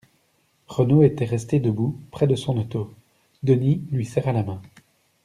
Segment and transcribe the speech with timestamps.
[0.65, 2.91] Renaud était resté debout près de son auto.
[3.43, 4.59] Denis lui serra la main.